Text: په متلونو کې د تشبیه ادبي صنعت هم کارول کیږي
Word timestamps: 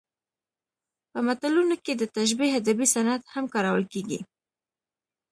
په 1.11 1.19
متلونو 1.27 1.75
کې 1.83 1.93
د 1.95 2.03
تشبیه 2.15 2.57
ادبي 2.59 2.85
صنعت 2.93 3.21
هم 3.33 3.45
کارول 3.53 3.83
کیږي 3.93 4.19